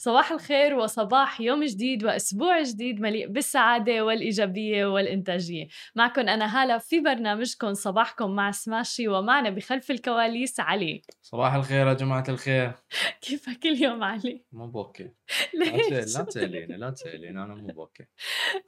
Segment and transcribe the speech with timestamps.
[0.00, 5.68] صباح الخير وصباح يوم جديد وأسبوع جديد مليء بالسعادة والإيجابية والإنتاجية.
[5.94, 11.02] معكم أنا هالة في برنامجكم صباحكم مع سماشي ومعنا بخلف الكواليس علي.
[11.22, 12.72] صباح الخير يا جماعة الخير.
[13.20, 15.10] كيفك اليوم علي؟ مو أوكي.
[15.54, 18.04] ليش؟ لا تسأليني لا تسأليني أنا مو أوكي.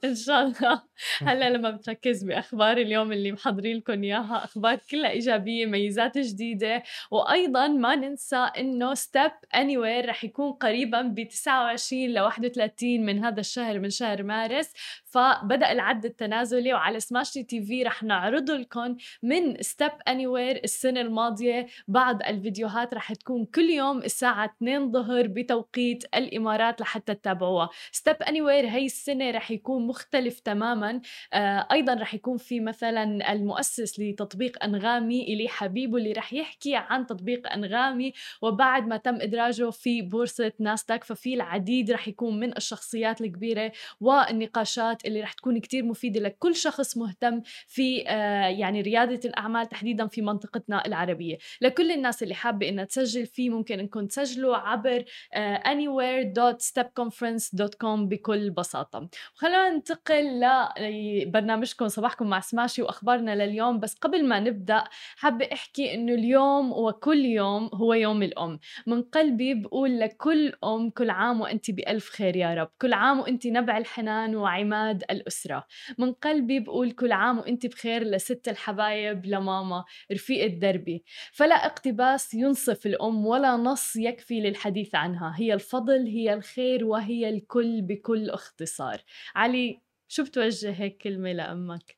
[0.03, 0.83] إن شاء الله.
[1.21, 7.67] هلا لما بتركز بأخبار اليوم اللي محضرين لكم إياها أخبار كلها إيجابية ميزات جديدة وأيضا
[7.67, 13.79] ما ننسى إنه Step Anywhere رح يكون قريبا ب 29 ل 31 من هذا الشهر
[13.79, 14.73] من شهر مارس.
[15.13, 21.67] فبدأ العد التنازلي وعلى سماش تي في رح نعرض لكم من Step Anywhere السنة الماضية.
[21.87, 27.69] بعض الفيديوهات رح تكون كل يوم الساعة 2 ظهر بتوقيت الإمارات لحتى تتابعوها.
[27.91, 31.01] Step Anywhere هي السنة رح يكون مختلف تماما.
[31.33, 37.05] آه أيضا رح يكون في مثلا المؤسس لتطبيق أنغامي إلي حبيب اللي رح يحكي عن
[37.05, 38.13] تطبيق أنغامي.
[38.41, 45.02] وبعد ما تم إدراجه في بورصة ناستك ففي العديد رح يكون من الشخصيات الكبيرة والنقاشات
[45.05, 50.21] اللي رح تكون كتير مفيدة لكل شخص مهتم في آه يعني ريادة الأعمال تحديدا في
[50.21, 51.37] منطقتنا العربية.
[51.61, 59.09] لكل الناس اللي حابة إنها تسجل فيه ممكن إنكم تسجلوا عبر آه anywhere.stepconference.com بكل بساطة.
[59.35, 60.41] وخلونا ننتقل
[60.79, 61.87] لبرنامجكم.
[61.87, 63.79] صباحكم مع سماشي وأخبارنا لليوم.
[63.79, 64.83] بس قبل ما نبدأ
[65.15, 68.59] حابة أحكي إنه اليوم وكل يوم هو يوم الأم.
[68.87, 72.69] من قلبي بقول لكل أم كل عام وانت بألف خير يا رب.
[72.81, 75.67] كل عام وانت نبع الحنان وعماد الأسرة.
[75.97, 79.83] من قلبي بقول كل عام وإنت بخير لست الحبايب لماما.
[80.11, 85.33] رفيقه دربي فلا اقتباس ينصف الأم ولا نص يكفي للحديث عنها.
[85.37, 89.01] هي الفضل هي الخير وهي الكل بكل اختصار.
[89.35, 91.97] علي شو بتوجه هيك كلمة لأمك؟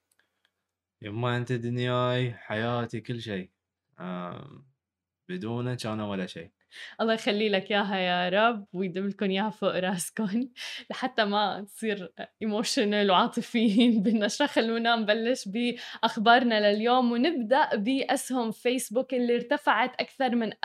[1.02, 3.50] يما أنت دنياي حياتي كل شيء
[5.30, 6.52] بدونك أنا ولا شيء
[7.02, 10.50] الله يخلي لك إياها يا رب ويدم لكم إياها فوق راسكم.
[10.92, 14.46] لحتى ما تصير ايموشنال وعاطفيين بالنشرة.
[14.46, 20.56] خلونا نبلش بأخبارنا لليوم ونبدأ بأسهم فيسبوك اللي ارتفعت أكثر من 4.12%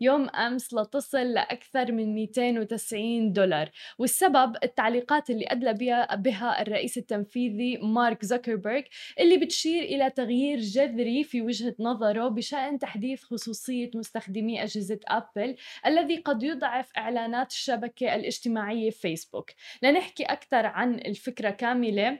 [0.00, 3.70] يوم أمس لتصل لأكثر من 290 دولار.
[3.98, 8.84] والسبب التعليقات اللي أدلى بها بها الرئيس التنفيذي مارك زوكربيرج
[9.20, 15.56] اللي بتشير إلى تغيير جذري في وجهة نظره بشأن تحديث خصوصية مستخدمي أجهزة أبل
[15.86, 19.50] الذي قد يضعف إعلانات الشبكة الاجتماعية فيسبوك
[19.82, 22.18] لنحكي أكثر عن الفكرة كاملة.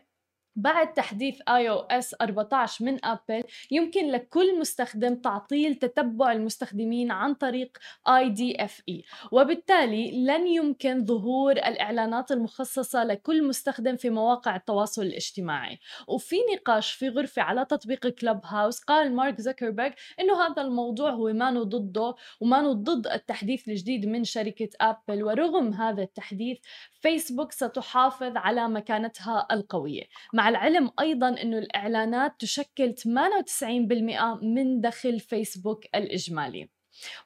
[0.56, 7.78] بعد تحديث iOS 14 من ابل يمكن لكل مستخدم تعطيل تتبع المستخدمين عن طريق
[8.08, 15.78] IDFA وبالتالي لن يمكن ظهور الإعلانات المخصصة لكل مستخدم في مواقع التواصل الاجتماعي.
[16.08, 21.32] وفي نقاش في غرفة على تطبيق كلوب هاوس قال مارك زكربرج إنه هذا الموضوع هو
[21.32, 26.58] ما ضده وما ضد التحديث الجديد من شركة ابل ورغم هذا التحديث
[27.00, 30.02] فيسبوك ستحافظ على مكانتها القوية.
[30.34, 36.75] مع مع العلم أيضا أنه الإعلانات تشكل 98% من دخل فيسبوك الإجمالي.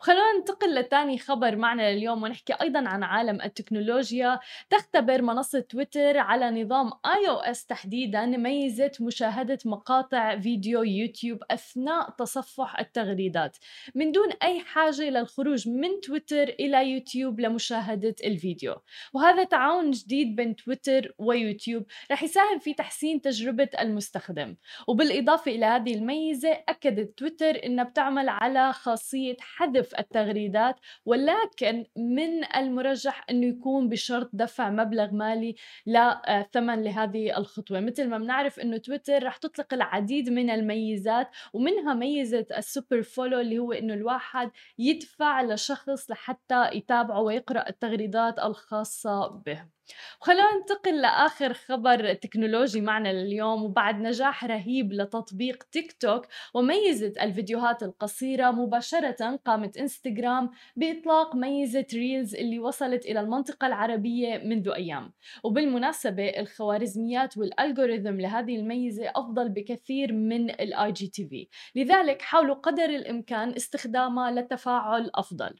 [0.01, 4.41] وخلونا ننتقل لثاني خبر معنا لليوم ونحكي أيضا عن عالم التكنولوجيا.
[4.71, 13.57] تختبر منصة تويتر على نظام iOS تحديدا ميزة مشاهدة مقاطع فيديو يوتيوب أثناء تصفح التغريدات.
[13.95, 18.75] من دون أي حاجة للخروج من تويتر إلى يوتيوب لمشاهدة الفيديو.
[19.15, 24.57] وهذا تعاون جديد بين تويتر ويوتيوب رح يساهم في تحسين تجربة المستخدم.
[24.89, 33.25] وبالإضافة إلى هذه الميزة أكدت تويتر إنها بتعمل على خاصية حذف التغريدات ولكن من المرجح
[33.31, 35.55] إنه يكون بشرط دفع مبلغ مالي
[35.87, 37.81] لثمن لهذه الخطوة.
[37.81, 43.41] مثل ما بنعرف إنه تويتر رح تطلق العديد من الميزات ومنها ميزة ال super follow
[43.41, 49.80] اللي هو إنه الواحد يدفع لشخص لحتى يتابعه ويقرأ التغريدات الخاصة به.
[50.21, 57.83] وخلونا ننتقل لآخر خبر تكنولوجي معنا لليوم وبعد نجاح رهيب لتطبيق تيك توك وميزة الفيديوهات
[57.83, 65.13] القصيرة مباشرة قامت إنستغرام بإطلاق ميزة ريلز اللي وصلت إلى المنطقة العربية منذ أيام.
[65.45, 71.49] وبالمناسبة الخوارزميات وال algorithm لهذه الميزة أفضل بكثير من ال IGTV.
[71.75, 75.55] لذلك حاولوا قدر الإمكان استخدامها لتفاعل أفضل.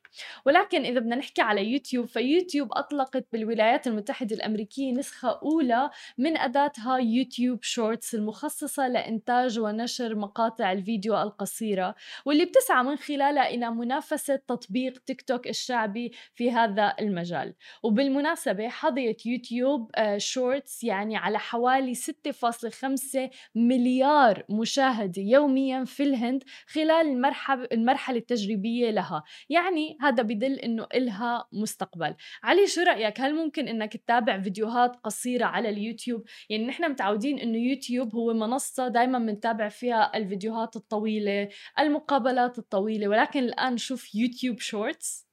[0.47, 6.37] ولكن إذا بدنا نحكي على يوتيوب فيوتيوب أطلقت بالولايات المتحدة المتحدة الأمريكية نسخة أولى من
[6.37, 11.95] أداتها يوتيوب Shorts المخصصة لإنتاج ونشر مقاطع الفيديو القصيرة
[12.25, 17.55] واللي بتسعى من خلالها إلى منافسة تطبيق تيك توك الشعبي في هذا المجال.
[17.83, 27.69] وبالمناسبة حظيت يوتيوب Shorts يعني على حوالي 6.5 مليار مشاهدة يوميا في الهند خلال المرحلة
[27.73, 29.23] المرحلة التجريبية لها.
[29.49, 32.15] يعني هذا بدل إنه إلها مستقبل.
[32.43, 36.25] علي شو رأيك؟ هل ممكن إنك تتابع فيديوهات قصيرة على اليوتيوب.
[36.51, 41.49] يعني نحن متعودين إنه يوتيوب هو منصة دائما بنتابع فيها الفيديوهات الطويلة
[41.79, 45.29] المقابلات الطويلة ولكن الآن شوف يوتيوب Shorts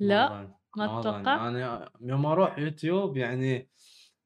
[0.00, 3.68] لا ما تتوقع؟ أنا يوم أروح يوتيوب يعني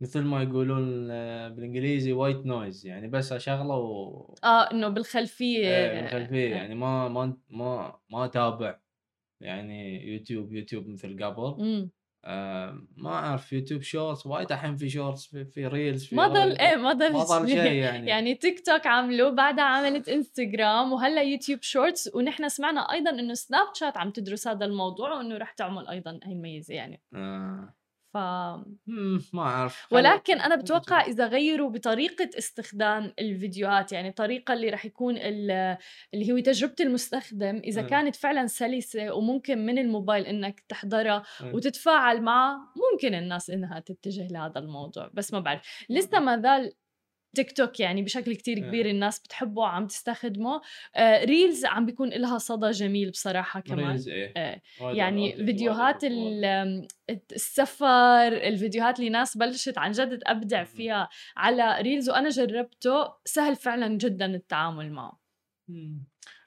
[0.01, 6.01] مثل ما يقولون آه، بالإنجليزي white noise يعني بس أشغله و آه إنه بالخلفية.
[6.01, 6.55] بالخلفية.
[6.55, 8.79] آه، يعني ما ما ما ما أتابع
[9.41, 11.91] يعني يوتيوب يوتيوب مثل قبل.
[12.97, 16.59] ما أعرف يوتيوب Shorts وايد الحين في Shorts في, في Reels في ما ضل.
[16.59, 20.93] إيه ما ضل ما ضل شيء شيء يعني يعني تيك توك عملوا بعدها عملت انستغرام
[20.93, 25.53] وهلأ يوتيوب Shorts ونحن سمعنا أيضا إنه سناب شات عم تدرس هذا الموضوع وإنه رح
[25.53, 27.75] تعمل أيضا هي الميزة يعني آه.
[28.13, 28.17] ف
[29.33, 31.07] ما أعرف ولكن أنا بتوقع.
[31.07, 35.77] إذا غيروا بطريقة استخدام الفيديوهات يعني الطريقة اللي رح يكون ال-
[36.15, 37.89] اللي هو تجربة المستخدم إذا مم.
[37.89, 41.23] كانت فعلا سلسة وممكن من الموبايل إنك تحضرها.
[41.55, 42.59] وتتفاعل معها
[42.93, 46.73] ممكن الناس إنها تتجه لهذا الموضوع بس ما بعرف لسه ما زال
[47.35, 48.63] تيك توك يعني بشكل كتير إيه.
[48.65, 50.61] كبير الناس بتحبه عم تستخدمه
[50.97, 55.47] آه Reels عم بيكون لها صدى جميل بصراحة كمان Reels إيه آه يعني وايد- وايد
[55.47, 56.05] فيديوهات
[57.33, 60.65] السفر الفيديوهات اللي ناس بلشت عن جد تبدع مم.
[60.65, 65.21] فيها على Reels وأنا جربته سهل فعلا جدا التعامل معه.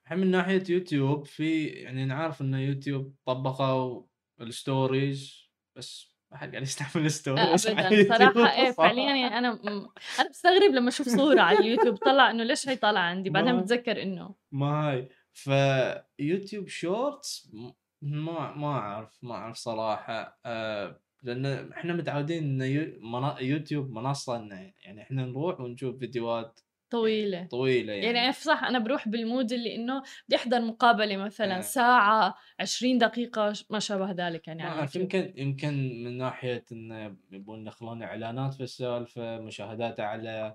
[0.04, 4.04] الحين من ناحية يوتيوب في يعني نعرف ان يوتيوب طبقوا
[4.42, 7.98] ال stories بس ما حد قاعد يستعمل ابدا.
[7.98, 8.72] يوتيوب صراحة إيه.
[8.78, 9.90] فعليا يعني أنا م-
[10.20, 14.02] أنا بستغرب لما أشوف صورة على اليوتيوب طلع إنه ليش هي طالعة عندي بعدين بتذكر
[14.02, 14.36] إنه.
[14.52, 17.52] ما هاي فيوتيوب Shorts
[18.02, 20.40] ما ما أعرف ما أعرف صراحة.
[20.46, 22.92] آه لأن إحنا متعودين إن
[23.42, 26.60] يوتيوب منصة إن يعني إحنا نروح ونشوف فيديوهات
[26.90, 27.46] طويلة.
[27.52, 28.20] طويلة يعني, يعني.
[28.20, 31.62] أنا صح أنا بروح بالمود اللي إنه بدي احضر مقابلة مثلا آه.
[31.62, 35.04] ساعة 20 دقيقة ش- ما شابه ذلك يعني على اليوتيوب.
[35.04, 35.74] يمكن يمكن
[36.04, 40.54] من ناحية انه يبون يدخلون إعلانات في السالفة مشاهدات اعلى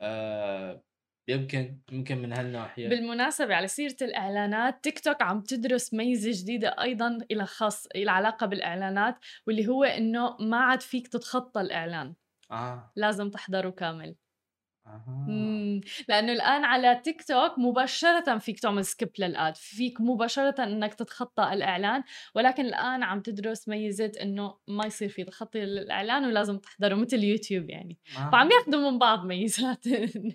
[0.00, 0.82] آه
[1.28, 2.88] يمكن يمكن من هالناحية.
[2.88, 8.46] بالمناسبة على سيرة الإعلانات تيك توك عم تدرس ميزة جديدة أيضا إلى خاص إلى علاقة
[8.46, 12.14] بالإعلانات واللي هو إنه ما عاد فيك تتخطى الإعلان.
[12.50, 12.92] آه.
[12.96, 14.14] لازم تحضره كامل.
[14.86, 15.80] أها مم.
[16.08, 21.50] لأنه الآن على تيك توك مباشره فيك تعمل skip لل ad فيك مباشره إنك تتخطى
[21.52, 22.02] الإعلان
[22.34, 27.70] ولكن الآن عم تدرس ميزة إنه ما يصير في تخطي للإعلان ولازم تحضره مثل يوتيوب
[27.70, 28.30] يعني آه.
[28.30, 29.84] فعم ياخذوا من بعض ميزات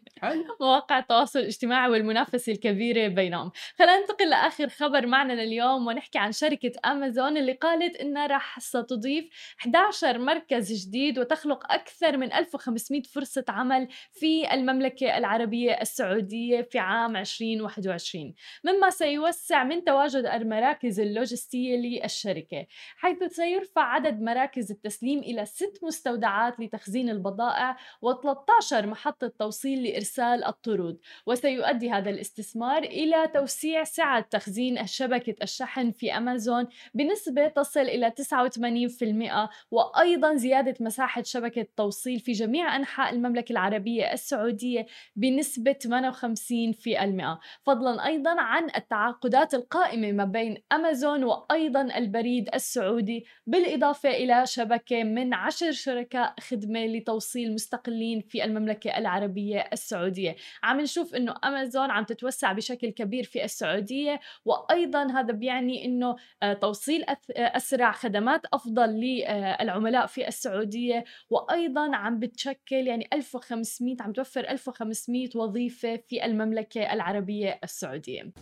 [0.62, 6.72] مواقع التواصل الاجتماعي والمنافسة الكبيرة بينهم خلينا ننتقل لآخر خبر معنا لليوم ونحكي عن شركة
[6.86, 9.26] أمازون اللي قالت إنها رح ستضيف
[9.60, 17.16] 11 مركز جديد وتخلق أكثر من 1500 فرصة عمل في المملكة العربية السعودية في عام
[17.16, 18.34] 2021
[18.64, 22.66] مما سيوسع من تواجد المراكز اللوجستية للشركة
[22.98, 31.00] حيث سيرفع عدد مراكز التسليم إلى ست مستودعات لتخزين البضائع و13 محطة توصيل لإرسال الطرود.
[31.26, 39.50] وسيؤدي هذا الاستثمار إلى توسيع سعة تخزين شبكة الشحن في أمازون بنسبة تصل إلى 89%
[39.72, 44.31] وأيضا زيادة مساحة شبكة التوصيل في جميع أنحاء المملكة العربية السعودية.
[45.16, 54.46] بنسبة 58% فضلا أيضا عن التعاقدات القائمة ما بين أمازون وأيضا البريد السعودي بالإضافة إلى
[54.46, 60.36] شبكة من عشر شركاء خدمة لتوصيل مستقلين في المملكة العربية السعودية.
[60.64, 66.54] عم نشوف إنه أمازون عم تتوسع بشكل كبير في السعودية وأيضا هذا بيعني إنه آه،
[66.54, 71.04] توصيل آه، أسرع خدمات أفضل للعملاء في السعودية.
[71.30, 78.34] وأيضا عم بتشكل يعني 1500 عم توفر 1500 وظيفة في المملكة العربية السعودية.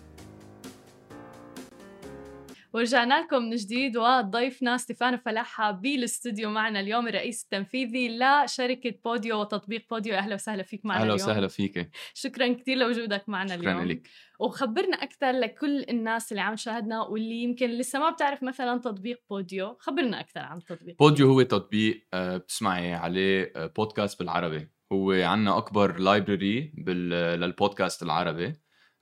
[2.73, 9.89] ورجعنا لكم من جديد وضيفنا ستيفانو فلاحة بالاستوديو معنا اليوم الرئيس التنفيذي لشركة بوديو وتطبيق
[9.89, 10.15] بوديو.
[10.15, 11.29] أهلا وسهلا فيك معنا أهلا اليوم.
[11.29, 11.89] وسهلا فيك.
[12.13, 13.87] شكرا كثير لوجودك معنا شكرا اليوم.
[13.87, 14.07] لك.
[14.39, 19.75] وخبرنا أكثر لكل الناس اللي عم تشاهدنا واللي يمكن لسه ما بتعرف مثلا تطبيق بوديو.
[19.79, 21.29] خبرنا أكثر عن تطبيق بوديو.
[21.29, 24.78] هو تطبيق آه، بتسمعي عليه آه، بودكاست بالعربي.
[24.91, 28.53] هو عنا أكبر library لل podcast العربي.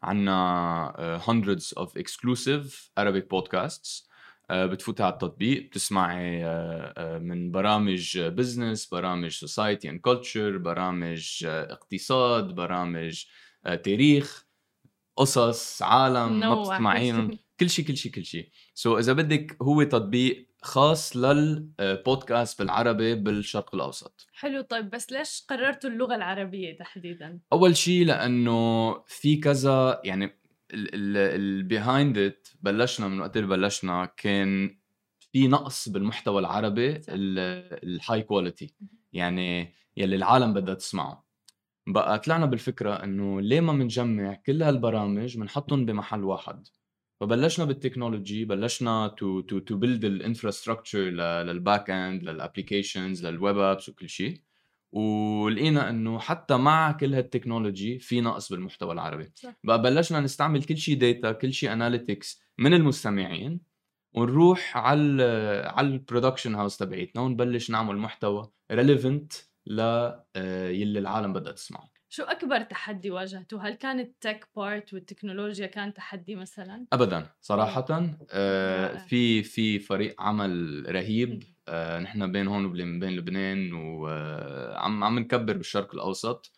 [0.04, 0.32] عنا
[1.00, 4.08] آه، hundreds of exclusive Arabic podcasts
[4.50, 5.68] آه، بتفوتي على التطبيق.
[5.68, 13.26] بتسمعي آه، من برامج business برامج society and culture برامج اقتصاد برامج
[13.84, 14.48] تاريخ
[15.18, 16.62] قصص عالم ما.
[16.62, 17.32] بتسمعيهم.
[17.60, 23.16] كل شيء كل شيء كل شيء so so, إذا بدك هو تطبيق خاص للبودكاست بالعربي
[23.16, 24.28] بالشرق الأوسط.
[24.34, 30.40] حلو طيب بس ليش قررتوا اللغة العربية تحديدا؟ أول شيء لأنه في كذا يعني
[30.74, 34.78] ال behind it بلشنا من وقت اللي بلشنا كان
[35.32, 37.02] في نقص بالمحتوى العربي.
[37.10, 38.74] ال high quality
[39.14, 41.28] يعني يلي العالم بدها تسمعه.
[41.88, 46.68] بقى طلعنا بالفكرة إنه ليه ما بنجمع كل هالبرامج بنحطهم بمحل واحد؟
[47.20, 54.42] فبلشنا بالتكنولوجي بلشنا تو تو تو بيلد الانفراستراكشر للباك اند للابلكيشنز للويب ابس وكل شيء.
[54.92, 59.32] ولقينا إنه حتى مع كل هال technology في نقص بالمحتوى العربي.
[59.36, 59.54] صح.
[59.64, 63.62] بقى بلشنا نستعمل كل شيء data كل شيء analytics من المستمعين
[64.14, 65.24] ونروح على
[65.66, 69.34] على ال production house تبعيتنا ونبلش نعمل محتوى relevant
[69.66, 69.80] ل
[70.36, 71.97] آه، يلي العالم بدها تسمعه.
[72.10, 77.86] شو أكبر تحدي واجهته؟ هل كان ال tech part والتكنولوجيا كان تحدي مثلا؟ ابدا صراحة
[78.32, 78.98] آه.
[78.98, 85.58] في في فريق عمل رهيب آه نحن بين هون وبين بين لبنان وعم عم نكبر
[85.58, 86.52] بالشرق الأوسط.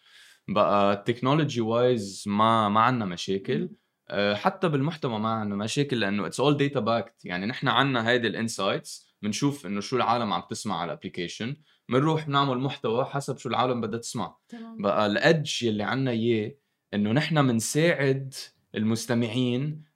[0.48, 3.70] بقى technology wise ما ما عندنا مشاكل.
[4.10, 8.28] آه حتى بالمحتوى ما عندنا مشاكل لأنه it's all data backed يعني نحن عندنا هيدي
[8.28, 11.56] ال insights بنشوف إنه شو العالم عم تسمع على ال application
[11.90, 14.38] بنروح بنعمل محتوى حسب شو العالم بدها تسمع.
[14.50, 14.82] تمام.
[14.82, 16.56] بقى ال edge يلي عنا اياه
[16.94, 18.34] إنه نحن بنساعد
[18.76, 19.90] المستمعين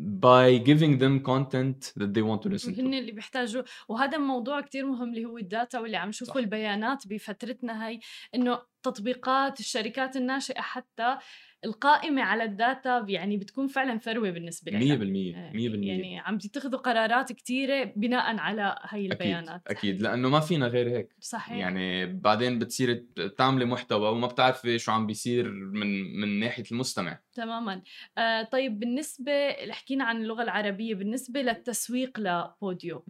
[0.00, 2.78] by giving them content that they want to listen to.
[2.78, 3.62] اللي بيحتاجوا.
[3.88, 6.40] وهذا موضوع كتير مهم اللي هو ال data واللي عم نشوفه.
[6.40, 8.00] البيانات بفترتنا هاي
[8.34, 11.16] إنه تطبيقات الشركات الناشئة حتى
[11.64, 17.32] القائمة على الداتا يعني بتكون فعلا ثروه بالنسبة لها 100% 100% يعني عم تتخذوا قرارات
[17.32, 19.62] كتيرة بناء على هاي أكيد البيانات.
[19.66, 20.02] أكيد.
[20.02, 21.14] لأنه ما فينا غير هيك.
[21.20, 21.56] صحيح.
[21.56, 23.06] يعني بعدين بتصير
[23.38, 27.20] تعملي محتوى وما بتعرفي شو عم بيصير من من ناحية المستمع.
[27.34, 27.82] تماما.
[28.18, 33.04] آه طيب بالنسبة حكينا عن اللغة العربية بالنسبة للتسويق لبوديو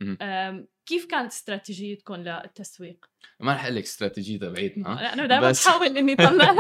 [0.91, 3.07] كيف كانت استراتيجيتكم للتسويق؟
[3.41, 6.55] ما رح أقول لك استراتيجية تبعيتنا أنا دائما بس- بحاول إني طلع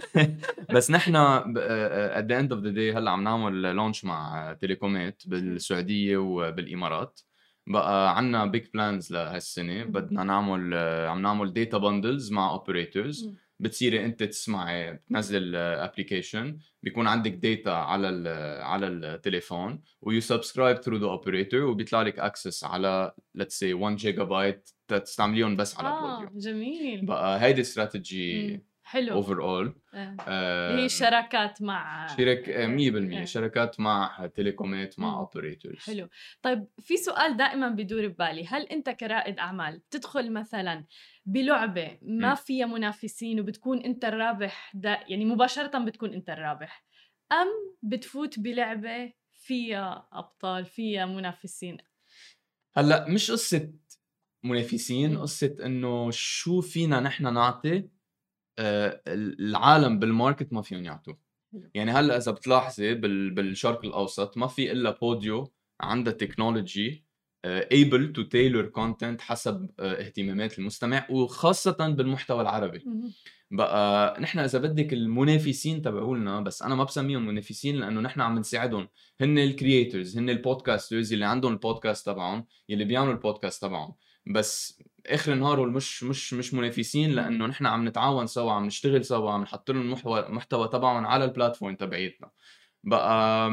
[0.74, 5.22] بس نحن at the end of the day هلأ عم نعمل launch مع telecom ات
[5.26, 7.20] بالسعودية وبالإمارات
[7.66, 9.84] بقى عنا big plans لهالسنة.
[9.84, 13.30] بدنا نعمل آه، عم نعمل data bundles مع operators.
[13.58, 18.28] بتصيري أنت تسمعي بتنزل application بيكون عندك data على ال
[18.62, 23.96] على التليفون و you subscribe through the operator وبيطلع لك access على let's say 1
[23.96, 28.60] جيجا بايت تستعمليهم بس على آه بوديو جميل بقى هيدي استراتيجي.
[28.86, 30.76] حلو overall آه.
[30.78, 33.22] هي شراكات مع شرك آه.
[33.22, 35.18] 100% شراكات مع telecom ات مع.
[35.18, 36.08] operators حلو
[36.42, 40.84] طيب في سؤال دائما بدور ببالي هل أنت كرائد أعمال تدخل مثلا
[41.26, 42.34] بلعبة ما.
[42.34, 46.84] فيها منافسين وبتكون أنت الرابح دا يعني مباشرة بتكون أنت الرابح
[47.32, 47.46] أم
[47.82, 51.76] بتفوت بلعبة فيها أبطال فيها منافسين
[52.76, 53.72] هلأ مش قصة
[54.44, 55.18] منافسين.
[55.18, 57.95] قصة إنه شو فينا نحن نعطي آه،
[58.58, 61.14] العالم بال market ما فيهم يعطوا
[61.52, 61.70] حلو.
[61.74, 67.06] يعني هلأ إذا بتلاحظي بال- بالشرق الأوسط ما في إلا بوديو عندها technology
[67.72, 72.84] able to tailor content حسب آه، اهتمامات المستمع وخاصة بالمحتوى العربي.
[73.50, 78.88] بقى نحن إذا بدك المنافسين تبعولنا بس أنا ما بسميهم منافسين لأنه نحن عم نساعدهم
[79.20, 83.94] هن ال creators هن ال podcasters اللي عندهم البودكاست تبعهم يلي بيعملوا البودكاست تبعهم
[84.26, 89.04] بس آخر النهار هول مش مش مش منافسين لأنه نحن عم نتعاون سوا عم نشتغل
[89.04, 92.30] سوا عم نحط لهم المحتوى المحتوى تبعهم على ال platform تبعيتنا.
[92.84, 93.50] بقى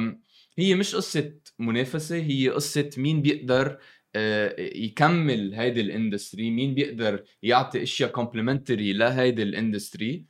[0.58, 3.78] هي مش قصة منافسة هي قصة مين بيقدر
[4.16, 10.26] آه، يكمل هيدي ال industry مين بيقدر يعطي أشياء complementary لهيدي ال industry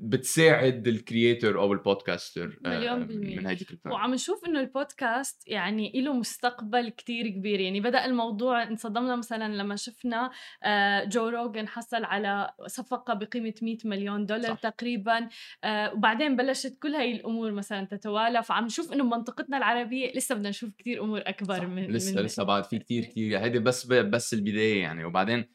[0.00, 3.36] بتساعد ال creator أو ال podcaster آه، مليون بالمية.
[3.36, 8.04] من هيدي ال plan وعم نشوف إنه البودكاست يعني له مستقبل كتير كبير يعني بدأ
[8.04, 10.30] الموضوع انصدمنا مثلا لما شفنا
[10.64, 14.60] آه، جو روجن حصل على صفقة بقيمة 100 مليون دولار صح.
[14.60, 15.28] تقريبا
[15.64, 20.48] آه، وبعدين بلشت كل هاي الأمور مثلا تتوالى فعم نشوف إنه بمنطقتنا العربية لسه بدنا
[20.48, 21.64] نشوف كتير أمور أكبر صح.
[21.64, 25.46] من لسه من لسه بعد في كتير كتير هيدي بس بس البداية يعني وبعدين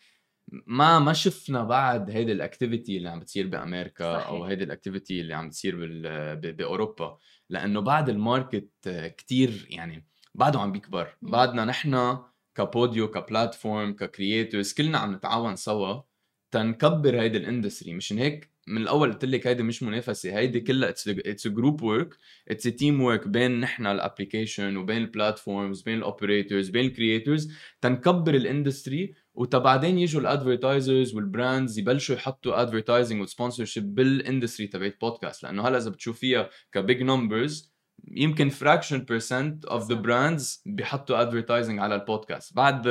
[0.52, 4.28] ما ما شفنا بعد هيدي ال activity اللي عم بتصير بأمريكا صحيح.
[4.28, 7.18] أو هيدي ال activity اللي عم بتصير بال- ب- بأوروبا
[7.50, 8.70] لأنه بعد ال market
[9.18, 11.08] كتير يعني بعده عم بيكبر.
[11.22, 12.18] بعدنا نحن
[12.56, 16.02] كبوديو ك platform ك creators كلنا عم نتعاون سوا
[16.52, 20.90] تنكبر هيدي ال industry مشان هيك من الأول قلت لك هيدي مش منافسة هيدي كلها
[20.89, 26.05] it's group work it's team work بين نحن ال application وبين ال platforms بين ال
[26.05, 32.62] operators بين ال creators تنكبر ال industry وتبعدين يجوا ال advertisers وال brands يبلشوا يحطوا
[32.62, 37.75] advertising و sponsorship بال industry تبعت بودكاست لأنه هلا إذا بتشوفيها ك big numbers
[38.08, 40.01] يمكن percent of the صح.
[40.01, 42.88] brands بيحطوا advertising على البودكاست بعد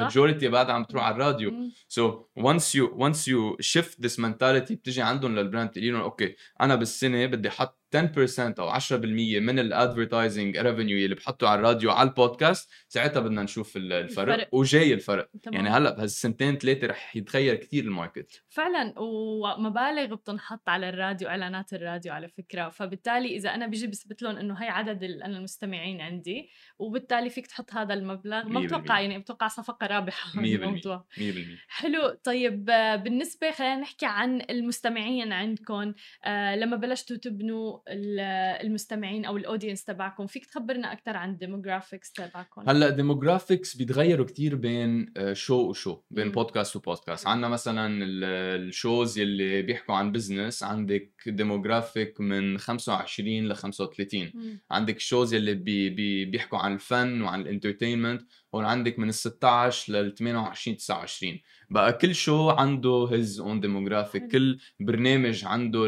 [0.00, 1.52] majority بعد عم تروح على الراديو.
[1.88, 2.02] so
[2.40, 6.74] once you once you shift this mentality بتجي عندهم لل brand تقولي لهم okay أنا
[6.74, 12.08] بالسنة بدي أحط 10% أو 10% من ال advertising revenue اللي بحطه على الراديو على
[12.08, 14.48] البودكاست ساعتها بدنا نشوف ال- الفرق, الفرق.
[14.54, 15.28] وجاي الفرق.
[15.42, 15.54] تمام.
[15.54, 18.42] يعني هلأ بهالسنتين ثلاثة رح يتغير كثير ال market.
[18.48, 22.68] فعلا ومبالغ بتنحط على الراديو إعلانات الراديو على فكرة.
[22.68, 27.74] فبالتالي إذا أنا بيجي بثبت لهم إنه هي عدد أنا المستمعين عندي وبالتالي فيك تحط
[27.74, 28.48] هذا المبلغ.
[28.48, 29.00] ما بتوقع.
[29.00, 31.06] يعني بتوقع صفقة رابحة 100% الموضوع.
[31.16, 31.20] 100%
[31.68, 32.18] حلو.
[32.24, 32.64] طيب
[33.04, 35.94] بالنسبة خلينا نحكي عن المستمعين عندكم.
[36.24, 40.26] آه لما بلشتوا تبنوا المستمعين أو ال audience تبعكم.
[40.26, 42.68] فيك تخبرنا أكثر عن ال demographics تبعكم.
[42.70, 46.30] هلأ demographics بيتغيروا كتير بين آه، show و show بين.
[46.32, 48.24] بودكاست وبودكاست عندنا مثلا ال-
[48.68, 54.58] ال shows يلي بيحكوا عن business عندك demographic من 25 ل 35 مم.
[54.70, 58.22] عندك ال shows يلي بي بي بيحكوا عن الفن وعن ال entertainment
[58.54, 61.38] هون عندك من ال 16 لل 28 29
[61.70, 64.26] بقى كل show عنده his own demographic.
[64.32, 65.84] كل برنامج عنده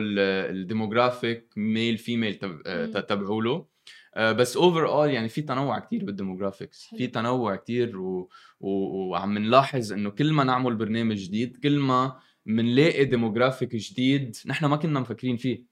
[0.63, 2.35] ال demographic male female.
[3.09, 3.67] تبعوا له
[4.15, 6.91] آه، بس overall يعني في تنوع كتير بال demographics.
[6.97, 8.31] في تنوع كتير و...
[8.61, 8.69] و...
[9.11, 14.77] وعم نلاحظ إنه كل ما نعمل برنامج جديد كل ما منلاقي demographic جديد نحن ما
[14.77, 15.65] كنا مفكرين فيه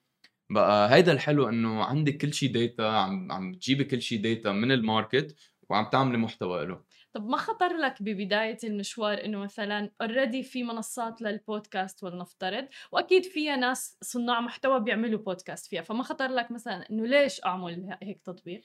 [0.51, 4.73] بقى هيدا الحلو إنه عندك كل شيء data عم عم تجيبي كل شيء data من
[4.73, 5.37] ال market
[5.71, 6.83] وعم تعملي محتوى له
[7.13, 13.57] طب ما خطر لك ببداية المشوار إنه مثلا already في منصات للبودكاست ولنفترض وأكيد فيها
[13.57, 18.61] ناس صناع محتوى بيعملوا بودكاست فيها فما خطر لك مثلا إنه ليش أعمل هيك تطبيق؟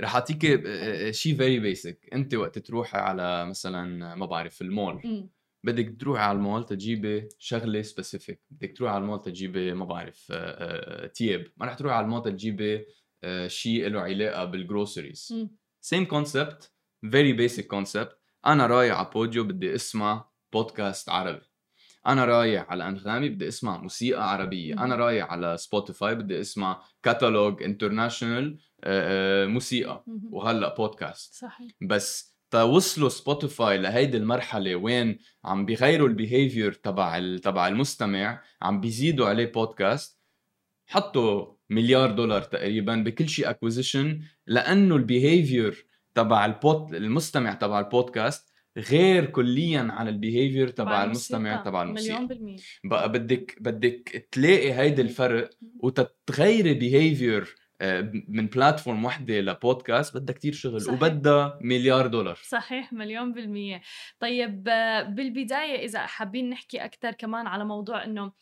[0.00, 0.62] رح أعطيكي
[1.12, 5.28] شيء very basic أنت وقت تروحي على مثلا ما بعرف المول.
[5.64, 11.04] بدك تروحي على المول تجيبي شغلة specific بدك تروحي على المول تجيبي ما بعرف آه،
[11.04, 12.86] آه، تياب ما رح تروحي على المول تجيبي
[13.24, 15.48] آه، شيء له علاقة بال groceries.
[15.84, 16.72] same concept
[17.10, 21.52] very basic concept أنا رايح على Podeo بدي أسمع بودكاست عربي.
[22.06, 24.74] أنا رايح على أنغامي بدي أسمع موسيقى عربية.
[24.74, 28.58] أنا رايح على سبوتيفاي بدي أسمع catalog international
[29.52, 30.04] موسيقى.
[30.06, 30.34] مهم.
[30.34, 31.70] وهلأ بودكاست صحيح.
[31.80, 39.28] بس توصلوا سبوتيفاي لهيدي المرحلة وين عم بيغيروا ال behavior تبع تبع المستمع عم بيزيدوا
[39.28, 40.21] عليه بودكاست
[40.86, 48.52] حطوا مليار دولار تقريبا بكل شيء acquisition لأنه ال behavior تبع البود المستمع تبع البودكاست
[48.78, 51.56] غير كليا عن ال behavior تبع المستمع.
[51.56, 52.14] تبع الموسيقى.
[52.14, 52.56] مليون بالمية.
[52.84, 57.54] بقى بدك بدك تلاقي هيدا الفرق وتتغيري behavior
[58.28, 61.02] من platform وحده لبودكاست بدها كتير شغل صحيح.
[61.02, 62.38] وبدها مليار دولار.
[62.42, 63.82] صحيح مليون بالمية.
[64.20, 68.32] طيب آه، بالبداية إذا حابين نحكي أكثر كمان على موضوع إنه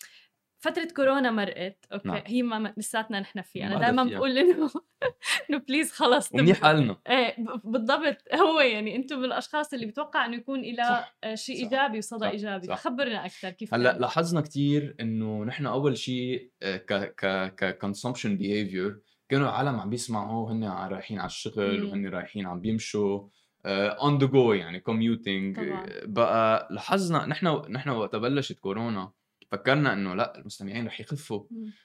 [0.61, 2.23] فترة كورونا مرقت okay نعم.
[2.27, 4.05] هي ما لساتنا نحن فيها بعدها دائما.
[4.05, 4.71] بقول إنه
[5.51, 10.27] إنه please خلص ومنيح تبقى- قالنا إيه بالضبط هو يعني أنتم من الاشخاص اللي بتوقع
[10.27, 11.15] إنه يكون صح.
[11.25, 11.63] آه، شيء صح.
[11.63, 12.31] إيجابي وصدى صح.
[12.31, 12.79] إيجابي صح.
[12.79, 18.37] خبرنا أكثر كيف هلأ؟ لاحظنا كتير إنه نحن أول شيء آه، ك ك ك consumption
[18.37, 21.85] behavior كانوا العالم عم بيسمعوا هن رايحين على الشغل.
[21.85, 23.29] وهن رايحين عم بيمشوا
[23.67, 25.87] on the go يعني commuting طبعاً.
[26.05, 29.13] بقى لاحظنا نحن نحن وقت بلشت كورونا
[29.51, 31.45] فكرنا إنه لأ المستمعين رح يخفوا.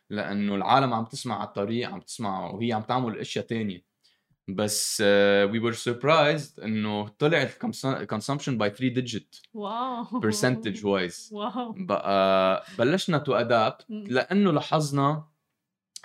[0.10, 3.86] لأنه العالم عم تسمع على الطريق عم تسمع وهي عم تعمل أشياء تانية.
[4.48, 7.50] بس we were surprised إنه طلع
[7.86, 10.20] ال consumption by 3 digit wow.
[10.20, 11.74] percentage wise wow.
[11.78, 13.86] بقى بلشنا to adapt.
[13.90, 15.28] لأنه لاحظنا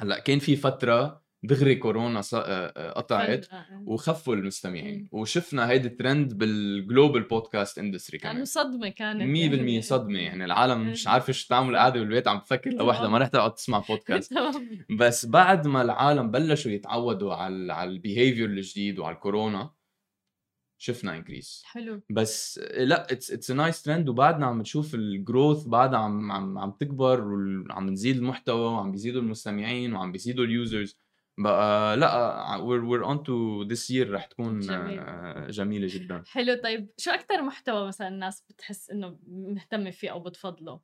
[0.00, 3.82] هلأ كان في فترة دغري كورونا آه، آه، قطعت فجأة.
[3.86, 5.08] وخفوا المستمعين.
[5.12, 8.44] وشفنا هيدي ال trend بال global podcast industry كمان.
[8.44, 10.44] صدمة كانت 100% صدمة يعني.
[10.44, 14.34] العالم مش عارفه شو تعمل قاعدة بالبيت عم تفكر لوحدها ما رح تقعد تسمع بودكاست.
[15.00, 19.70] بس بعد ما العالم بلشوا يتعودوا على على ال behavior الجديد وعلى الكورونا
[20.82, 22.00] شفنا increase حلو.
[22.10, 26.70] بس لا it's it's nice trend وبعدنا عم نشوف ال growth بعدها عم عم عم
[26.70, 27.20] تكبر
[27.70, 30.98] وعم نزيد المحتوى وعم بيزيدوا المستمعين وعم بيزيدوا ال users
[31.42, 34.98] بقى لأ we're we're onto this year رح تكون جميل.
[34.98, 40.20] آه، جميلة جدا حلو طيب شو أكثر محتوى مثلا الناس بتحس إنه مهتمة فيه أو
[40.20, 40.80] بتفضله؟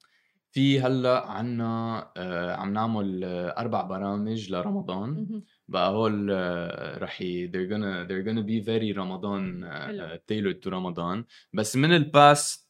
[0.51, 5.43] في هلأ عنا آه، عم نعمل آه، أربع برامج لرمضان.
[5.69, 10.69] بقى هول آه، رح ي they're gonna they're gonna be very رمضان uh, tailored to
[10.69, 12.66] رمضان بس من ال past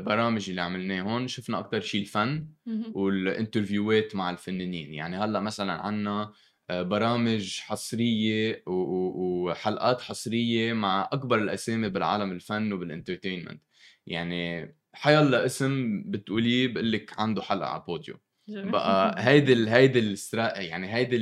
[0.00, 2.46] برامج اللي عملناهم شفنا أكثر شيء الفن.
[2.94, 6.32] وال interviewهات مع الفنانين يعني هلأ مثلا عنا
[6.70, 13.62] آه، برامج حصرية وحلقات حصرية مع أكبر الأسامي بالعالم الفن وبال entertainment
[14.06, 18.14] يعني حيلا اسم بتقوليه بقول لك عنده حلقة على Podeo
[18.48, 18.70] جميل.
[18.70, 21.16] بقى هيدي ال هيدي السترا يعني هيدي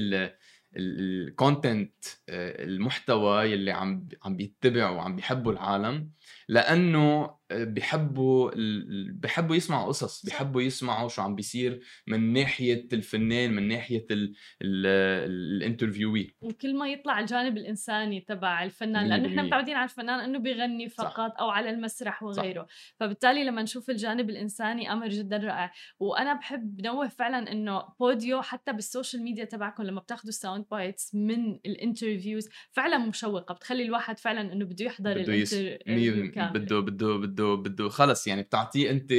[0.77, 6.11] الكونتنت المحتوى يلي عم عم بيتبع وعم بيحبوا العالم
[6.49, 13.69] لأنه بيحبوا ال- بيحبوا يسمعوا قصص بيحبوا يسمعوا شو عم بيصير من ناحية الفنان من
[13.69, 14.87] ناحية ال- ال-
[15.59, 16.35] الانترفيوي.
[16.41, 19.43] وكل ما يطلع الجانب الإنساني تبع الفنان لأنه 100%.
[19.47, 21.05] متعودين على الفنان إنه بيغني صح.
[21.05, 22.67] فقط أو على المسرح وغيره.
[23.01, 25.73] فبالتالي لما نشوف الجانب الإنساني أمر جدا رائع.
[26.01, 31.15] وأنا بحب نوه فعلا إنه Podeo حتى بال social media تبعكم لما بتاخذوا sound bites
[31.15, 35.55] من ال interviews فعلا مشوقة بتخلي الواحد فعلا إنه بده يحضر بده يس...
[35.55, 39.13] ال interview كامل بده بده بده بده خلص يعني بتعطيه أنت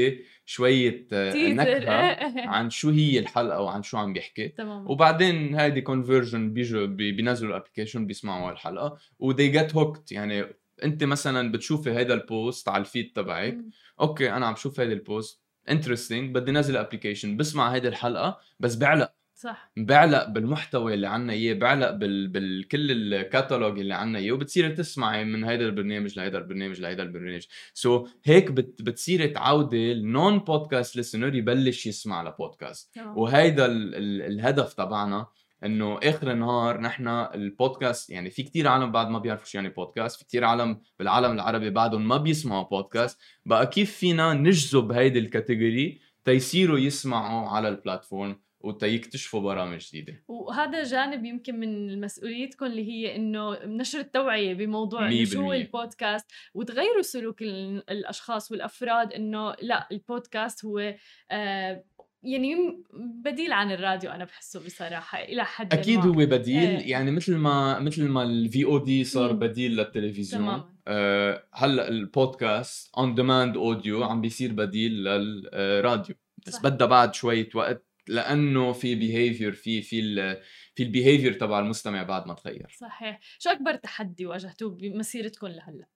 [0.46, 1.34] شوية آه،.
[1.36, 2.18] نكهة
[2.56, 4.48] عن شو هي الحلقة وعن شو عم بيحكي.
[4.50, 4.90] تمام.
[4.92, 10.46] وبعدين هيدي conversion بيجوا بي- بينزلوا ال application بيسمعوا الحلقة و they get hooked يعني
[10.84, 13.58] أنت مثلا بتشوفي هيدا ال post على ال feed تبعك.
[14.02, 18.40] okay أنا عم شوف هيدا ال post interesting بدي نزل ال application بسمع هيدي الحلقة
[18.60, 19.19] بس بعلق.
[19.40, 19.72] صح.
[19.78, 22.28] بعلق بالمحتوى اللي عنا إياه بعلق بال...
[22.28, 27.46] بالكل الكاتالوج اللي عنا إياه وبتصيري تسمعي من هيدا البرنامج لهيدا البرنامج لهيدا البرنامج.
[27.74, 28.82] so, هيك بت...
[28.82, 33.96] بتصيري تعودي ال non-podcast listener يبلش يسمع لبودكاست وهيدا ال...
[33.96, 34.22] ال...
[34.22, 35.28] الهدف تبعنا
[35.66, 40.18] إنه آخر النهار نحن البودكاست يعني في كتير عالم بعد ما بيعرفوا شو يعني بودكاست
[40.20, 45.29] في كتير عالم بالعالم العربي بعدهم ما بيسمعوا بودكاست بقى كيف فينا نجذب هيدي ال
[45.29, 52.88] category تيصيروا يسمعوا على ال platform وتيكتشفوا برامج جديدة وهذا جانب يمكن من مسؤوليتكم اللي
[52.92, 55.54] هي إنه نشر التوعية بموضوع شو.
[55.54, 60.96] البودكاست وتغيروا سلوك ال- الأشخاص والأفراد إنه لا البودكاست هو
[61.32, 61.84] آه
[62.24, 62.84] يعني
[63.24, 66.00] بديل عن الراديو أنا بحسه بصراحة إلى حد أكيد.
[66.00, 66.92] هو بديل إيه.
[66.92, 69.40] يعني مثل ما مثل ما ال VOD صار مم.
[69.40, 70.70] بديل للتلفزيون تماماً.
[70.88, 76.16] آه هلأ البودكاست on demand audio عم بيصير بديل للراديو
[76.48, 76.64] بس صح.
[76.64, 80.42] بدها بعد شوية وقت لأنه في behavior في في ال
[80.76, 82.76] في ال behavior تبع المستمع بعد ما تغير.
[82.80, 83.20] صحيح.
[83.40, 85.88] شو أكبر تحدي واجهتوه بمسيرتكم لهلأ؟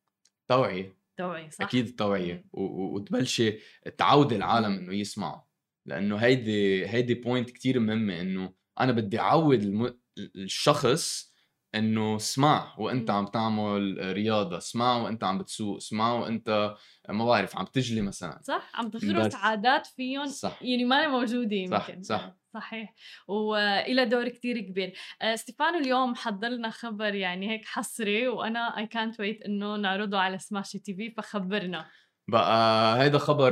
[0.47, 0.97] توعية.
[1.17, 2.45] توعية صح؟ أكيد التوعية.
[2.53, 3.57] وتبلشي
[3.97, 4.73] تعودي العالم.
[4.73, 5.41] إنه يسمعوا
[5.85, 9.99] لأنه هيدي هيدي point كتير مهمة إنه أنا بدي أعود الم...
[10.35, 11.32] الشخص
[11.75, 13.09] إنه اسمع وإنت.
[13.09, 16.75] عم تعمل رياضة اسمع وإنت عم بتسوق اسمع وإنت
[17.09, 19.35] ما بعرف عم تجلي مثلا صح عم تغرس.
[19.35, 22.19] عادات فيهم صح يعني ما موجودة صح، يمكن صح.
[22.19, 22.93] آه، صحيح
[23.27, 28.87] وإلى دور كتير كبير آه، ستيفانو اليوم حضر لنا خبر يعني هيك حصري وأنا اي
[28.87, 31.85] كانت ويت إنه نعرضه على سماشي TV فخبرنا
[32.27, 33.51] بقى هيدا خبر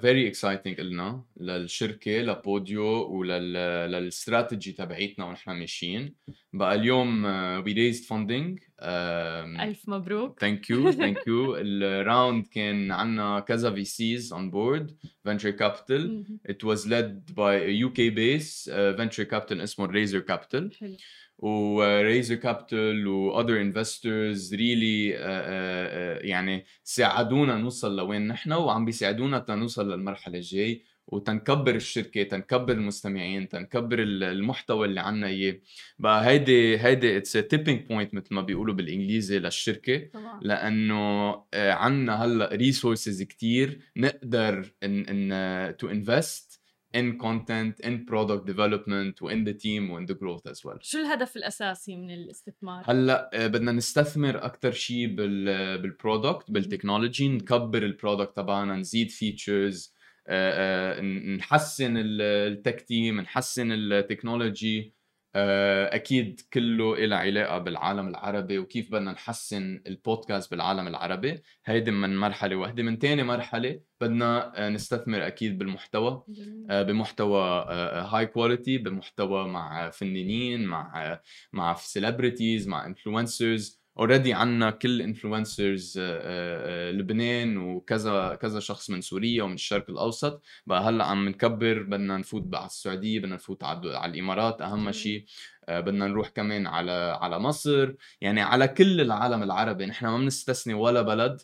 [0.00, 2.84] very exciting لنا للشركة لبوديو
[3.18, 6.14] وللاستراتيجي تبعيتنا ونحن ماشيين.
[6.52, 7.24] بقى اليوم
[7.64, 10.40] We raised funding ألف مبروك.
[10.40, 16.24] Thank you thank you ال round كان عندنا كذا VCs on board venture capital
[16.64, 20.78] was led by a UK base uh, venture capital اسمه Razor Capital.
[20.80, 20.96] حلو.
[21.42, 28.52] و Razor Capital و other investors really uh, uh, uh, يعني ساعدونا نوصل لوين نحن
[28.52, 35.56] وعم بيساعدونا تنوصل للمرحلة الجاي وتنكبر الشركة تنكبر المستمعين تنكبر ال- المحتوى اللي عنا إياه.
[35.98, 40.40] بقى هيدي هيدي it's tipping point مثل ما بيقولوا بالإنجليزي للشركة طبعا.
[40.42, 46.51] لأنه آه، عنا هلأ resources كتير نقدر إن إن to invest
[46.94, 50.78] in content in product development و in the team و in the growth as well.
[50.80, 56.63] شو الهدف الأساسي من الاستثمار؟ هلأ آه، بدنا نستثمر أكثر شيء بال بال product بال
[56.63, 59.94] technology نكبر ال product تبعنا نزيد features
[61.38, 65.01] نحسن ال tech team نحسن ال technology آه،
[65.34, 71.42] أكيد كله له علاقة بالعالم العربي وكيف بدنا نحسن البودكاست بالعالم العربي.
[71.64, 76.24] هيدي من مرحلة واحدة من تاني مرحلة بدنا آه، نستثمر أكيد بالمحتوى.
[76.70, 77.64] آه، بمحتوى
[78.12, 81.20] high quality بمحتوى مع فنانين مع
[81.52, 85.98] مع celebrities مع influencers already عندنا كل influencers
[86.90, 90.42] لبنان وكذا كذا شخص من سوريا ومن الشرق الأوسط.
[90.66, 94.92] بقى هلأ عم نكبر بدنا نفوت على السعودية بدنا نفوت على الإمارات أهم.
[94.92, 95.24] شيء.
[95.68, 97.94] آه، بدنا نروح كمان على على مصر.
[98.20, 99.86] يعني على كل العالم العربي.
[99.86, 101.40] نحن ما بنستثني ولا بلد.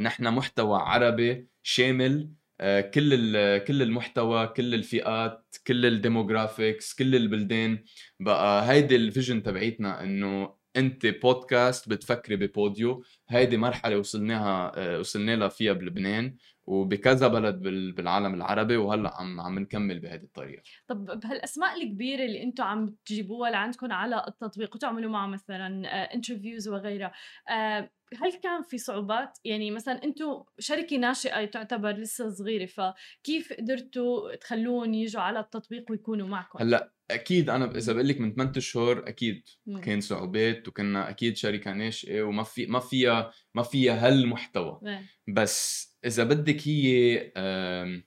[0.00, 3.10] نحن محتوى عربي شامل آه، كل
[3.58, 7.84] كل المحتوى كل الفئات كل ال demographics كل البلدان.
[8.20, 13.04] بقى هيدي ال vision تبعيتنا إنه أنت بودكاست بتفكري ببوديو.
[13.28, 19.40] هيدي مرحلة وصلناها آه، وصلنا لها فيها بلبنان وبكذا بلد بال- بالعالم العربي وهلأ عم
[19.40, 20.62] عم نكمل بهذه الطريقة.
[20.86, 27.12] طب بهالأسماء الكبيرة اللي أنتم عم تجيبوها لعندكم على التطبيق وتعملوا معها مثلا انترفيوز وغيرها
[27.50, 27.90] آه،
[28.22, 34.94] هل كان في صعوبات؟ يعني مثلا أنتم شركة ناشئة تعتبر لسه صغيرة فكيف قدرتوا تخلوهم
[34.94, 39.42] يجوا على التطبيق ويكونوا معكم هلأ أكيد أنا إذا بقول لك من 8 أشهر أكيد
[39.66, 39.80] مم.
[39.80, 45.02] كان صعوبات وكنا أكيد شركه ناشئه وما في ما فيها ما فيها هالمحتوى إيه.
[45.34, 47.16] بس إذا بدك هي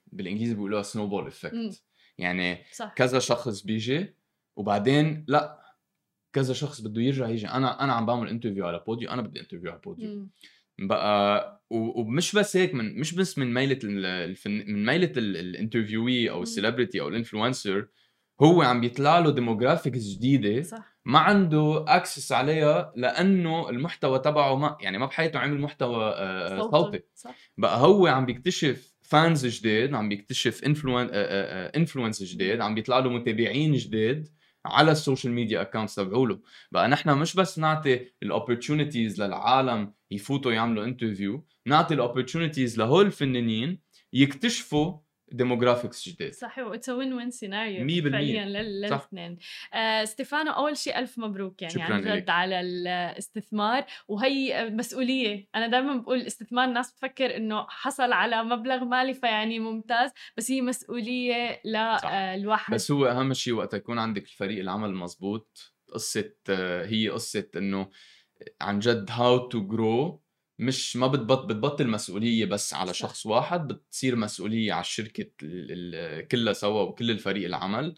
[0.08, 1.28] بالإنجليزي بيقولوها snowball مم.
[1.28, 1.84] effect
[2.18, 4.16] يعني صح كذا شخص بيجي
[4.56, 5.60] وبعدين لا
[6.34, 9.72] كذا شخص بده يرجع يجي أنا أنا عم بعمل interview على بوديو أنا بدي interview
[9.72, 10.32] على بوديو مم.
[10.88, 15.45] بقى ومش بس هيك من مش بس من ميلة ال- الفن من ميلة ال- ال
[15.45, 16.42] interviewee أو مم.
[16.44, 17.88] ال celebrity أو ال influencer
[18.44, 20.94] هو عم بيطلع له demographics جديدة صح.
[21.06, 27.00] ما عنده access عليها لأنه المحتوى تبعه ما يعني ما بحياته عمل محتوى آه، صوتي.
[27.16, 27.36] صح.
[27.58, 33.74] بقى هو عم بيكتشف fans جداد عم بيكتشف influen- influence جداد عم بيطلع له متابعين
[33.74, 34.28] جداد
[34.66, 36.40] على ال social media accounts تبعوله.
[36.72, 43.06] بقى نحن مش بس نعطي ال opportunities للعالم يفوتوا يعملوا interview نعطي ال opportunities لهول
[43.06, 43.80] الفنانين
[44.14, 44.98] يكتشفوا
[45.34, 48.40] demographics جداد صح و it's win win scenario مية بالمية.
[48.40, 48.62] فعليا.
[48.62, 49.38] للاثنين
[49.74, 52.30] آه ستيفانو أول شيء ألف مبروك يعني عن جد.
[52.30, 59.14] على الاستثمار وهي مسؤولية أنا دائما بقول الاستثمار الناس بتفكر إنه حصل على مبلغ مالي
[59.14, 61.62] فيعني ممتاز بس هي مسؤولية.
[61.66, 67.48] للواحد بس هو أهم شيء وقت يكون عندك الفريق العمل المضبوط قصة آه، هي قصة
[67.56, 67.90] إنه
[68.62, 70.23] عن جد how to grow
[70.66, 72.94] مش ما بتبط بتبطل مسؤولية بس على.
[72.94, 77.96] شخص واحد بتصير مسؤولية على الشركة ال- ال- كلها سوا وكل الفريق العمل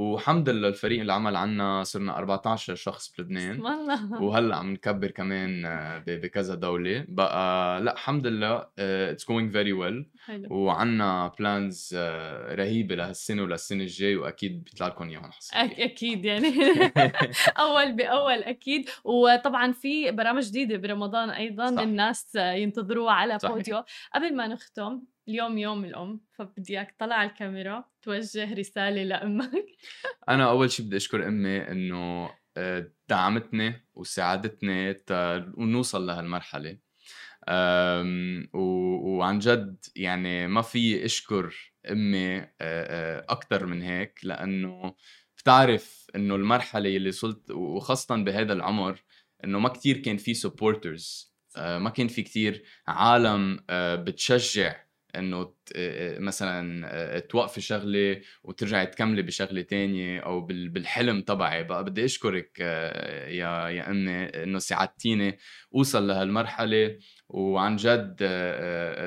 [0.00, 5.98] والحمد لله الفريق العمل عنا صرنا 14 شخص بلبنان والله وهلأ عم نكبر كمان آه،
[6.06, 7.04] بكذا دولة.
[7.08, 10.06] بقى لأ الحمد لله it's going very well
[10.50, 11.90] وعنا plans
[12.52, 16.48] رهيبة لهالسنة وللسنه الجاي وأكيد بيطلع لكم إياهم أك- أكيد يعني.
[17.58, 18.88] أول بأول أكيد.
[19.04, 21.82] وطبعا في برامج جديدة برمضان أيضا صح.
[21.82, 23.54] الناس ينتظروها على صحيح.
[23.54, 23.82] بوديو.
[24.14, 29.66] قبل ما نختم اليوم يوم الأم فبدي إياك تطلع على الكاميرا توجه رسالة لأمك.
[30.28, 36.78] أنا أول شيء بدي أشكر أمي إنه آه، دعمتني وساعدتني تا نوصل لهالمرحلة.
[38.54, 42.46] وعن جد يعني ما في أشكر أمي
[43.30, 44.94] أكثر من هيك لأنه
[45.38, 49.02] بتعرف إنه المرحلة اللي وصلت وخاصة بهذا العمر
[49.44, 54.85] إنه ما كتير كان في سبورترز ما كان في كتير عالم آه، بتشجع
[55.18, 61.64] إنه آه، مثلا آه، توقفي شغلة وترجعي تكملي بشغلة تانية أو بال- بالحلم تبعي.
[61.64, 65.38] بقى بدي أشكرك آه، يا يا امي إنه ساعدتيني
[65.74, 66.98] أوصل لهالمرحلة
[67.28, 68.16] وعن جد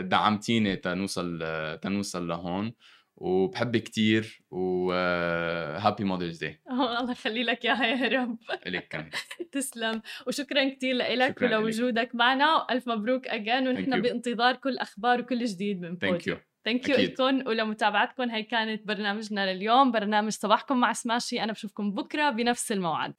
[0.09, 1.39] دعمتيني تنوصل
[1.81, 2.73] تنوصل لهون.
[3.19, 8.37] وبحبك كتير و Happy Mother's Day الله يخلي لك اياها يا رب.
[8.67, 9.09] الك كمان.
[9.51, 10.01] تسلم.
[10.27, 11.41] وشكرا كثير لك.
[11.41, 14.01] ولوجودك معنا وألف مبروك again ونحن.
[14.01, 16.95] بانتظار كل أخبار وكل جديد من thank بوديو you thank you.
[16.97, 18.29] لكم ولمتابعتكم.
[18.29, 23.13] هي كانت برنامجنا لليوم برنامج صباحكم مع سماشي أنا بشوفكم بكرة بنفس الموعد.